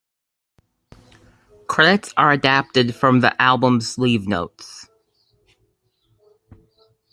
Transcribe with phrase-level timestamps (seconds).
[1.67, 4.89] Credits are adapted from the album's sleeve notes.